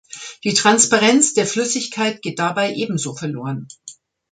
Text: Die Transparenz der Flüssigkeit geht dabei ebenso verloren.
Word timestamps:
Die 0.43 0.55
Transparenz 0.55 1.35
der 1.35 1.45
Flüssigkeit 1.45 2.23
geht 2.23 2.39
dabei 2.39 2.73
ebenso 2.73 3.13
verloren. 3.13 3.67